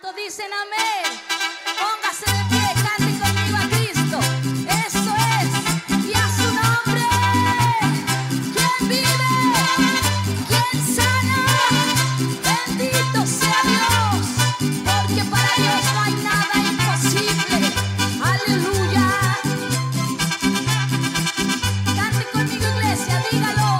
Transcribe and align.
¿Cuántos 0.00 0.22
dicen 0.22 0.46
amén? 0.52 1.18
Póngase 1.80 2.26
de 2.30 2.42
pie, 2.50 2.66
cante 2.84 3.12
conmigo 3.18 3.56
a 3.56 3.66
Cristo. 3.68 4.18
Eso 4.86 5.12
es. 5.34 5.50
Y 6.04 6.12
a 6.14 6.26
su 6.36 6.46
nombre. 6.60 7.04
¿Quién 8.54 8.78
vive? 8.88 9.34
¿Quién 10.46 10.76
sana? 10.94 11.40
Bendito 12.46 13.26
sea 13.26 13.60
Dios. 13.64 14.26
Porque 14.84 15.22
para 15.30 15.52
Dios 15.56 15.82
no 15.94 16.00
hay 16.02 16.14
nada 16.30 16.54
imposible. 16.70 17.56
Aleluya. 18.22 19.06
Cante 21.96 22.24
conmigo, 22.32 22.66
iglesia, 22.78 23.16
dígalo. 23.32 23.70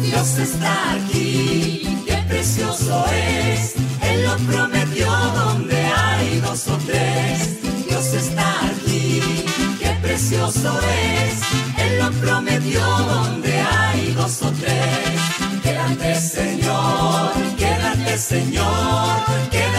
Dios 0.00 0.38
está 0.38 0.92
aquí, 0.92 2.02
qué 2.06 2.16
precioso 2.28 3.04
es. 3.12 3.74
Él 4.02 4.24
lo 4.24 4.36
prometió 4.38 4.69
precioso 10.50 10.78
es. 10.80 11.82
Él 11.82 11.98
lo 11.98 12.10
prometió 12.20 12.80
donde 12.80 13.60
hay 13.60 14.12
dos 14.12 14.42
o 14.42 14.50
tres. 14.52 15.62
Quédate 15.62 16.14
Señor, 16.16 17.32
quédate 17.56 18.18
Señor, 18.18 19.24
quédate 19.50 19.69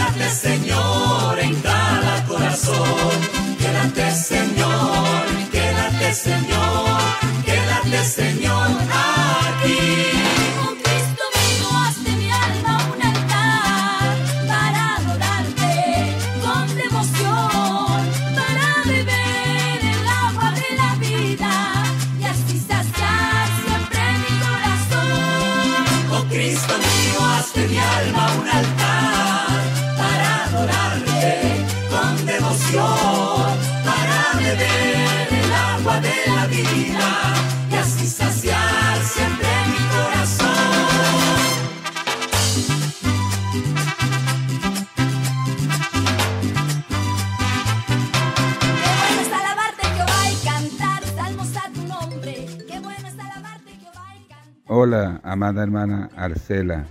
amada 54.94 55.64
hermana 55.64 56.10
Arcela, 56.18 56.86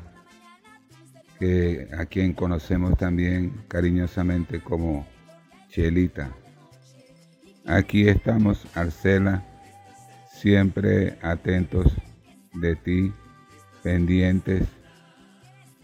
que 1.38 1.88
a 1.98 2.06
quien 2.06 2.32
conocemos 2.32 2.96
también 2.96 3.64
cariñosamente 3.68 4.60
como 4.60 5.06
Chelita. 5.68 6.30
Aquí 7.66 8.08
estamos, 8.08 8.66
Arcela, 8.74 9.44
siempre 10.32 11.18
atentos 11.22 11.92
de 12.54 12.74
ti, 12.76 13.12
pendientes, 13.82 14.66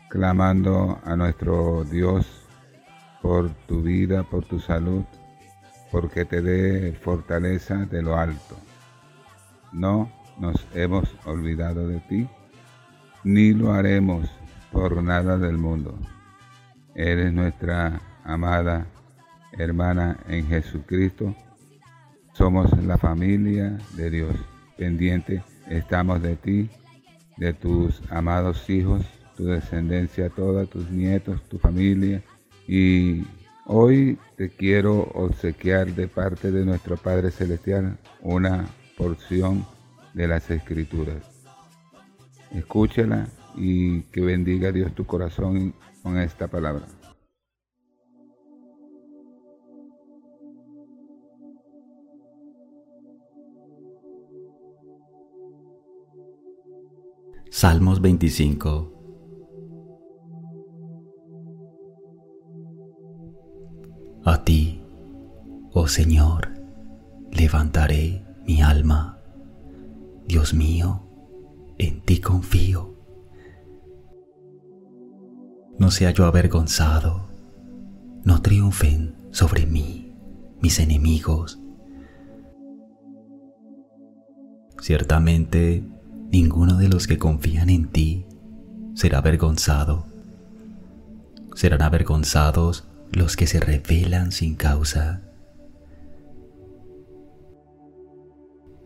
clamando 0.09 0.99
a 1.05 1.17
nuestro 1.17 1.85
Dios 1.85 2.27
por 3.21 3.51
tu 3.67 3.83
vida, 3.83 4.23
por 4.23 4.45
tu 4.45 4.59
salud, 4.59 5.05
porque 5.93 6.25
te 6.25 6.41
dé 6.41 6.93
fortaleza 6.95 7.85
de 7.85 8.03
lo 8.03 8.17
alto. 8.17 8.57
No 9.73 10.16
nos 10.39 10.67
hemos 10.75 11.09
olvidado 11.25 11.89
de 11.89 12.01
ti, 12.01 12.29
ni 13.25 13.53
lo 13.53 13.73
haremos 13.73 14.29
por 14.73 15.03
nada 15.03 15.39
del 15.39 15.57
mundo. 15.59 15.99
Eres 16.95 17.33
nuestra 17.33 18.01
amada 18.25 18.87
hermana 19.53 20.19
en 20.29 20.47
Jesucristo. 20.47 21.35
Somos 22.33 22.71
la 22.85 22.99
familia 22.99 23.79
de 23.97 24.11
Dios. 24.11 24.37
Pendiente 24.77 25.43
estamos 25.69 26.23
de 26.23 26.37
ti, 26.37 26.71
de 27.39 27.53
tus 27.55 28.01
amados 28.11 28.69
hijos, 28.69 29.05
tu 29.37 29.47
descendencia 29.47 30.29
toda, 30.31 30.67
tus 30.67 30.91
nietos, 30.91 31.43
tu 31.49 31.59
familia. 31.59 32.23
Y 32.69 33.25
hoy 33.67 34.19
te 34.37 34.51
quiero 34.51 35.11
obsequiar 35.15 35.95
de 35.95 36.09
parte 36.09 36.51
de 36.51 36.65
nuestro 36.65 36.97
Padre 36.97 37.31
Celestial 37.31 37.97
una 38.23 38.67
porción 38.97 39.65
de 40.17 40.27
las 40.27 40.51
Escrituras. 40.51 41.23
Escúchela 42.51 43.29
y 43.55 44.01
que 44.05 44.23
bendiga 44.23 44.73
Dios 44.73 44.95
tu 44.95 45.05
corazón 45.05 45.75
con 46.03 46.19
esta 46.19 46.49
palabra. 46.49 46.87
Salmos 57.51 58.01
25 58.01 58.93
A 64.25 64.43
ti, 64.45 64.83
oh 65.73 65.87
Señor, 65.87 66.49
levantaré 67.31 68.25
mi 68.47 68.61
alma. 68.61 69.16
Dios 70.27 70.55
mío, 70.55 71.03
en 71.79 72.01
ti 72.03 72.21
confío. 72.21 72.95
No 75.79 75.91
sea 75.91 76.11
yo 76.11 76.25
avergonzado, 76.25 77.29
no 78.25 78.43
triunfen 78.43 79.15
sobre 79.31 79.67
mí 79.67 80.13
mis 80.61 80.81
enemigos. 80.81 81.61
Ciertamente, 84.81 85.85
ninguno 86.33 86.77
de 86.77 86.89
los 86.89 87.07
que 87.07 87.19
confían 87.19 87.71
en 87.71 87.89
ti 87.89 88.27
será 88.95 89.19
avergonzado. 89.19 90.07
Serán 91.55 91.83
avergonzados 91.83 92.89
los 93.13 93.37
que 93.37 93.47
se 93.47 93.61
rebelan 93.61 94.33
sin 94.33 94.57
causa. 94.57 95.23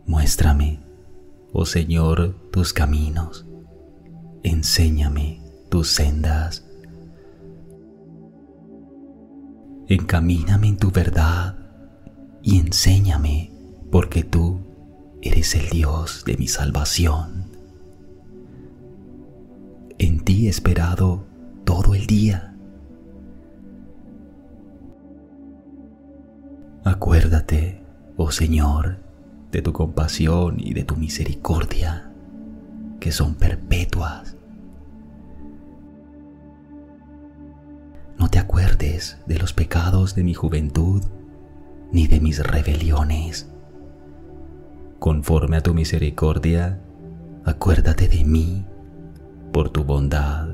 Muéstrame, 0.05 0.79
oh 1.53 1.65
Señor, 1.65 2.35
tus 2.51 2.73
caminos. 2.73 3.45
Enséñame 4.43 5.41
tus 5.69 5.89
sendas. 5.89 6.65
Encamíname 9.87 10.67
en 10.67 10.77
tu 10.77 10.91
verdad 10.91 11.57
y 12.41 12.59
enséñame, 12.59 13.51
porque 13.91 14.23
tú 14.23 14.59
eres 15.21 15.53
el 15.55 15.69
Dios 15.69 16.23
de 16.25 16.37
mi 16.37 16.47
salvación. 16.47 17.51
En 19.97 20.23
ti 20.23 20.47
he 20.47 20.49
esperado 20.49 21.25
todo 21.63 21.93
el 21.93 22.07
día. 22.07 22.55
Acuérdate, 26.83 27.83
oh 28.17 28.31
Señor, 28.31 28.97
de 29.51 29.61
tu 29.61 29.73
compasión 29.73 30.55
y 30.59 30.73
de 30.73 30.83
tu 30.83 30.95
misericordia, 30.95 32.11
que 32.99 33.11
son 33.11 33.35
perpetuas. 33.35 34.35
No 38.17 38.29
te 38.29 38.39
acuerdes 38.39 39.17
de 39.25 39.37
los 39.39 39.53
pecados 39.53 40.15
de 40.15 40.23
mi 40.23 40.33
juventud, 40.33 41.03
ni 41.91 42.07
de 42.07 42.19
mis 42.19 42.39
rebeliones. 42.45 43.49
Conforme 44.99 45.57
a 45.57 45.61
tu 45.61 45.73
misericordia, 45.73 46.79
acuérdate 47.43 48.07
de 48.07 48.23
mí 48.23 48.65
por 49.51 49.71
tu 49.71 49.83
bondad, 49.83 50.49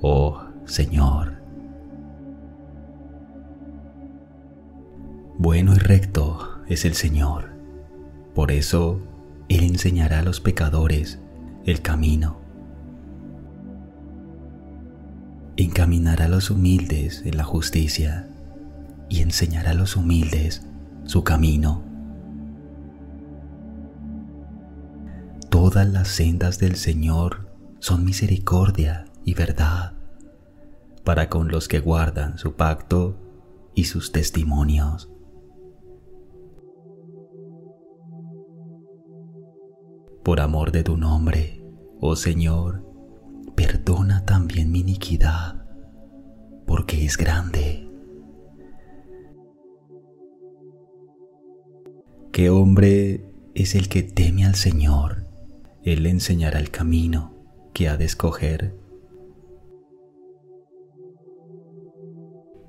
oh 0.00 0.42
Señor. 0.64 1.40
Bueno 5.38 5.74
y 5.74 5.78
recto 5.78 6.60
es 6.68 6.84
el 6.84 6.94
Señor, 6.94 7.50
por 8.34 8.50
eso 8.50 9.00
Él 9.48 9.64
enseñará 9.64 10.20
a 10.20 10.22
los 10.22 10.40
pecadores 10.40 11.18
el 11.64 11.82
camino. 11.82 12.40
Encaminará 15.56 16.24
a 16.24 16.28
los 16.28 16.50
humildes 16.50 17.22
en 17.24 17.36
la 17.36 17.44
justicia 17.44 18.28
y 19.08 19.20
enseñará 19.20 19.70
a 19.70 19.74
los 19.74 19.96
humildes 19.96 20.66
su 21.04 21.24
camino. 21.24 21.82
Todas 25.50 25.86
las 25.86 26.08
sendas 26.08 26.58
del 26.58 26.76
Señor 26.76 27.50
son 27.78 28.04
misericordia 28.04 29.04
y 29.24 29.34
verdad 29.34 29.92
para 31.04 31.28
con 31.28 31.48
los 31.48 31.68
que 31.68 31.80
guardan 31.80 32.38
su 32.38 32.54
pacto 32.54 33.16
y 33.74 33.84
sus 33.84 34.12
testimonios. 34.12 35.11
Por 40.22 40.40
amor 40.40 40.70
de 40.70 40.84
tu 40.84 40.96
nombre, 40.96 41.64
oh 42.00 42.16
Señor, 42.16 42.84
perdona 43.56 44.24
también 44.24 44.70
mi 44.70 44.80
iniquidad, 44.80 45.66
porque 46.66 47.04
es 47.04 47.16
grande. 47.16 47.88
¿Qué 52.32 52.50
hombre 52.50 53.26
es 53.54 53.74
el 53.74 53.88
que 53.88 54.02
teme 54.02 54.46
al 54.46 54.54
Señor? 54.54 55.26
Él 55.82 56.04
le 56.04 56.10
enseñará 56.10 56.60
el 56.60 56.70
camino 56.70 57.34
que 57.74 57.88
ha 57.88 57.96
de 57.96 58.04
escoger. 58.04 58.76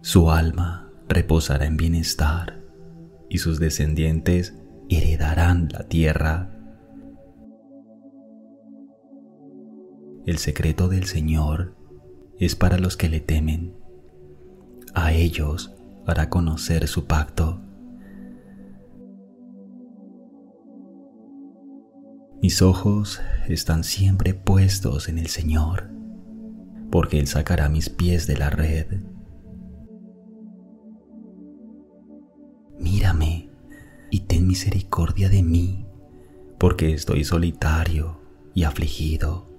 Su 0.02 0.32
alma 0.32 0.92
reposará 1.08 1.66
en 1.66 1.78
bienestar 1.78 2.62
y 3.30 3.38
sus 3.38 3.60
descendientes 3.60 4.54
heredarán 4.90 5.70
la 5.72 5.88
tierra. 5.88 6.63
El 10.26 10.38
secreto 10.38 10.88
del 10.88 11.04
Señor 11.04 11.76
es 12.40 12.56
para 12.56 12.78
los 12.78 12.96
que 12.96 13.10
le 13.10 13.20
temen. 13.20 13.76
A 14.94 15.12
ellos 15.12 15.76
hará 16.06 16.30
conocer 16.30 16.88
su 16.88 17.08
pacto. 17.08 17.60
Mis 22.42 22.62
ojos 22.62 23.22
están 23.50 23.84
siempre 23.84 24.34
puestos 24.34 25.10
en 25.10 25.18
el 25.18 25.28
Señor, 25.28 25.90
porque 26.90 27.20
Él 27.20 27.28
sacará 27.28 27.68
mis 27.68 27.90
pies 27.90 28.26
de 28.26 28.38
la 28.38 28.50
red. 28.50 29.02
Mírame 32.80 33.50
y 34.10 34.22
ten 34.22 34.48
misericordia 34.48 35.28
de 35.28 35.44
mí, 35.44 35.86
porque 36.60 36.94
estoy 36.94 37.26
solitario 37.26 38.22
y 38.54 38.64
afligido. 38.64 39.53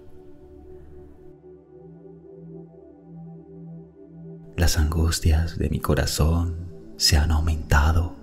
Las 4.56 4.78
angustias 4.78 5.58
de 5.58 5.68
mi 5.68 5.80
corazón 5.80 6.54
se 6.96 7.16
han 7.16 7.32
aumentado. 7.32 8.14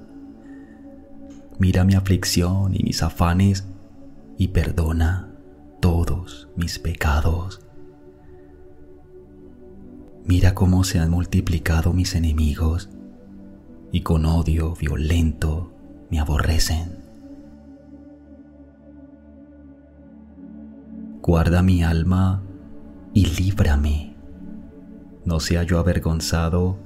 Mira 1.59 1.83
mi 1.83 1.93
aflicción 1.93 2.73
y 2.73 2.83
mis 2.83 3.03
afanes 3.03 3.67
y 4.37 4.47
perdona 4.47 5.29
todos 5.81 6.47
mis 6.55 6.79
pecados. 6.79 7.61
Mira 10.23 10.55
cómo 10.55 10.85
se 10.85 10.99
han 10.99 11.09
multiplicado 11.09 11.91
mis 11.91 12.15
enemigos 12.15 12.89
y 13.91 14.01
con 14.01 14.25
odio 14.25 14.73
violento 14.75 15.73
me 16.09 16.19
aborrecen. 16.19 17.01
Guarda 21.21 21.61
mi 21.61 21.83
alma 21.83 22.41
y 23.13 23.25
líbrame. 23.25 24.10
No 25.23 25.39
sea 25.39 25.63
yo 25.63 25.79
avergonzado, 25.79 26.77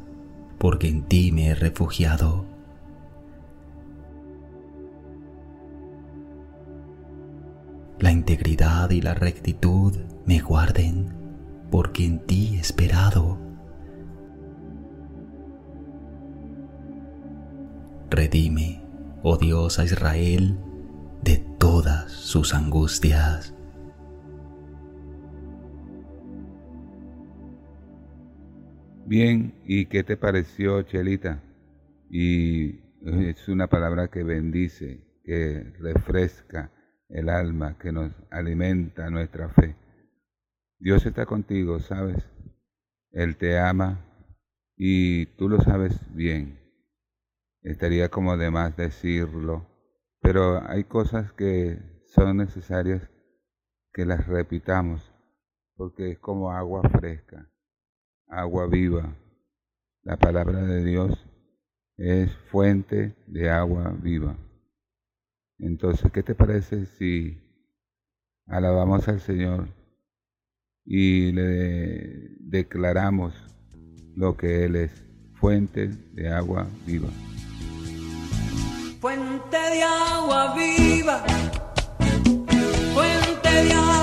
porque 0.58 0.90
en 0.90 1.04
ti 1.04 1.32
me 1.32 1.48
he 1.48 1.56
refugiado. 1.56 2.46
La 8.00 8.12
integridad 8.12 8.90
y 8.90 9.02
la 9.02 9.14
rectitud 9.14 9.96
me 10.26 10.40
guarden, 10.42 11.14
porque 11.72 12.06
en 12.06 12.20
ti 12.20 12.56
he 12.56 12.60
esperado. 12.60 13.40
Redime, 18.10 18.82
oh 19.24 19.38
Dios, 19.38 19.80
a 19.80 19.86
Israel 19.86 20.58
de 21.24 21.38
todas 21.58 22.12
sus 22.12 22.54
angustias. 22.54 23.55
Bien, 29.08 29.54
¿y 29.66 29.86
qué 29.86 30.04
te 30.04 30.18
pareció, 30.18 30.82
Chelita? 30.82 31.44
Y 32.10 32.80
es 33.04 33.48
una 33.48 33.68
palabra 33.68 34.08
que 34.08 34.24
bendice, 34.24 35.00
que 35.24 35.74
refresca 35.80 36.72
el 37.10 37.30
alma, 37.30 37.78
que 37.78 37.92
nos 37.92 38.12
alimenta 38.32 39.12
nuestra 39.12 39.50
fe. 39.50 39.76
Dios 40.80 41.06
está 41.06 41.28
contigo, 41.28 41.80
¿sabes? 41.80 42.18
Él 43.12 43.38
te 43.38 43.60
ama 43.60 44.04
y 44.76 45.28
tú 45.38 45.50
lo 45.50 45.62
sabes 45.62 46.00
bien. 46.16 46.60
Estaría 47.62 48.10
como 48.10 48.38
de 48.38 48.50
más 48.50 48.76
decirlo, 48.76 49.68
pero 50.20 50.68
hay 50.68 50.84
cosas 50.86 51.32
que 51.34 51.78
son 52.08 52.38
necesarias 52.38 53.08
que 53.94 54.04
las 54.04 54.26
repitamos, 54.26 55.14
porque 55.76 56.14
es 56.14 56.18
como 56.20 56.52
agua 56.52 56.82
fresca, 56.90 57.52
agua 58.28 58.68
viva. 58.68 59.16
La 60.04 60.18
palabra 60.18 60.62
de 60.62 60.84
Dios 60.84 61.18
es 61.98 62.32
fuente 62.52 63.16
de 63.28 63.50
agua 63.50 63.96
viva. 64.02 64.36
Entonces, 65.60 66.12
¿qué 66.12 66.22
te 66.22 66.36
parece 66.36 66.86
si 66.86 67.42
alabamos 68.48 69.08
al 69.08 69.20
Señor 69.22 69.68
y 70.84 71.32
le 71.32 72.36
declaramos 72.40 73.34
lo 74.16 74.36
que 74.38 74.66
Él 74.66 74.76
es, 74.76 74.92
fuente 75.34 75.88
de 75.88 76.30
agua 76.30 76.68
viva? 76.86 77.10
Fuente 79.00 79.58
de 79.58 79.84
agua 79.84 80.56
viva, 80.56 81.24
fuente 82.94 83.50
de 83.50 83.74
agua 83.74 83.95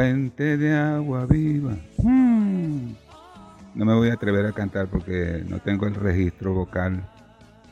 fuente 0.00 0.56
de 0.56 0.74
agua 0.74 1.26
viva. 1.26 1.76
No 3.74 3.84
me 3.84 3.92
voy 3.92 4.08
a 4.08 4.14
atrever 4.14 4.46
a 4.46 4.52
cantar 4.52 4.86
porque 4.86 5.44
no 5.46 5.58
tengo 5.58 5.86
el 5.86 5.94
registro 5.94 6.54
vocal 6.54 7.06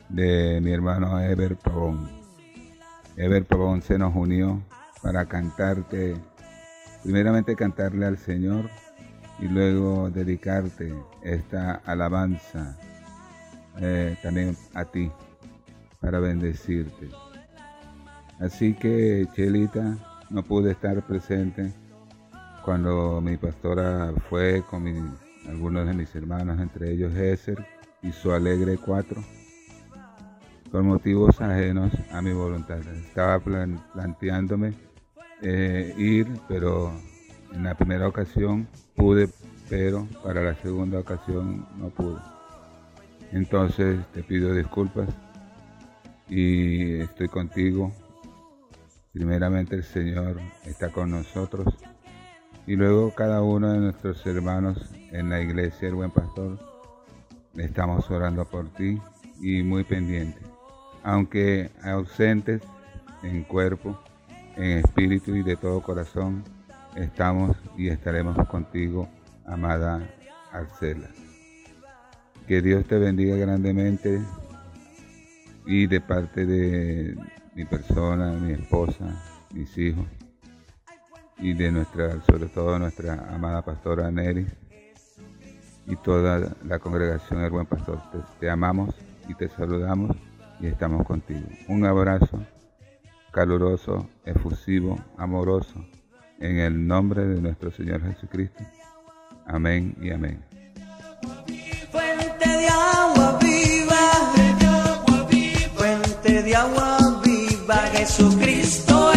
de 0.09 0.61
mi 0.61 0.71
hermano 0.71 1.19
Ever 1.19 1.55
Pavón. 1.55 2.07
Ever 3.17 3.45
Pavón 3.45 3.81
se 3.81 3.97
nos 3.97 4.15
unió 4.15 4.61
para 5.01 5.25
cantarte, 5.25 6.17
primeramente 7.03 7.55
cantarle 7.55 8.05
al 8.05 8.19
Señor 8.19 8.69
y 9.39 9.47
luego 9.47 10.11
dedicarte 10.11 10.93
esta 11.23 11.81
alabanza 11.83 12.77
eh, 13.81 14.15
también 14.21 14.55
a 14.75 14.85
ti 14.85 15.11
para 15.99 16.19
bendecirte. 16.19 17.09
Así 18.39 18.75
que, 18.75 19.25
Chelita, 19.33 19.97
no 20.29 20.43
pude 20.43 20.73
estar 20.73 21.01
presente 21.07 21.73
cuando 22.63 23.21
mi 23.21 23.37
pastora 23.37 24.13
fue 24.29 24.63
con 24.69 25.17
algunos 25.47 25.87
de 25.87 25.93
mis 25.93 26.13
hermanos, 26.15 26.59
entre 26.59 26.91
ellos 26.91 27.13
Ezer 27.15 27.65
y 28.01 28.11
su 28.11 28.31
alegre 28.31 28.77
cuatro, 28.77 29.23
por 30.71 30.83
motivos 30.83 31.41
ajenos 31.41 31.91
a 32.11 32.21
mi 32.21 32.31
voluntad. 32.33 32.79
Estaba 32.79 33.39
plan- 33.39 33.83
planteándome 33.93 34.73
eh, 35.41 35.93
ir, 35.97 36.27
pero 36.47 36.91
en 37.53 37.63
la 37.63 37.75
primera 37.75 38.07
ocasión 38.07 38.67
pude, 38.95 39.29
pero 39.69 40.07
para 40.23 40.43
la 40.43 40.55
segunda 40.55 40.99
ocasión 40.99 41.65
no 41.77 41.89
pude. 41.89 42.19
Entonces 43.31 44.05
te 44.13 44.23
pido 44.23 44.53
disculpas 44.53 45.09
y 46.27 46.99
estoy 46.99 47.27
contigo. 47.27 47.91
Primeramente 49.13 49.75
el 49.75 49.83
Señor 49.83 50.39
está 50.65 50.89
con 50.89 51.09
nosotros 51.11 51.65
y 52.69 52.75
luego 52.75 53.09
cada 53.15 53.41
uno 53.41 53.73
de 53.73 53.79
nuestros 53.79 54.23
hermanos 54.27 54.77
en 55.11 55.31
la 55.31 55.41
iglesia, 55.41 55.87
el 55.87 55.95
buen 55.95 56.11
pastor, 56.11 56.59
estamos 57.57 58.07
orando 58.11 58.45
por 58.45 58.71
ti 58.73 59.01
y 59.41 59.63
muy 59.63 59.83
pendientes. 59.83 60.43
Aunque 61.01 61.71
ausentes 61.81 62.61
en 63.23 63.43
cuerpo, 63.45 63.99
en 64.55 64.85
espíritu 64.85 65.35
y 65.35 65.41
de 65.41 65.55
todo 65.55 65.81
corazón, 65.81 66.43
estamos 66.95 67.57
y 67.75 67.87
estaremos 67.87 68.37
contigo, 68.47 69.09
amada 69.47 70.07
Arcela. 70.51 71.09
Que 72.47 72.61
Dios 72.61 72.85
te 72.85 72.99
bendiga 72.99 73.35
grandemente 73.35 74.21
y 75.65 75.87
de 75.87 76.01
parte 76.01 76.45
de 76.45 77.17
mi 77.55 77.65
persona, 77.65 78.33
mi 78.33 78.51
esposa, 78.51 79.19
mis 79.55 79.75
hijos 79.75 80.05
y 81.39 81.53
de 81.53 81.71
nuestra, 81.71 82.21
sobre 82.21 82.47
todo 82.47 82.77
nuestra 82.79 83.13
amada 83.33 83.61
pastora 83.61 84.11
Neris 84.11 84.49
y 85.87 85.95
toda 85.97 86.55
la 86.65 86.79
congregación 86.79 87.41
del 87.41 87.51
Buen 87.51 87.65
Pastor. 87.65 88.01
Te, 88.11 88.19
te 88.39 88.49
amamos 88.49 88.93
y 89.27 89.33
te 89.35 89.49
saludamos 89.49 90.15
y 90.59 90.67
estamos 90.67 91.05
contigo. 91.05 91.47
Un 91.67 91.85
abrazo 91.85 92.39
caluroso, 93.31 94.09
efusivo, 94.25 94.99
amoroso, 95.17 95.85
en 96.39 96.59
el 96.59 96.87
nombre 96.87 97.25
de 97.25 97.41
nuestro 97.41 97.71
Señor 97.71 98.01
Jesucristo. 98.01 98.63
Amén 99.45 99.95
y 100.01 100.11
amén. 100.11 100.43
Fuente 101.91 102.47
de 102.47 102.67
agua 102.67 103.39
viva, 103.41 103.97
fuente 105.75 106.43
de 106.43 106.55
agua 106.55 107.21
viva, 107.23 107.75
Jesucristo. 107.93 109.08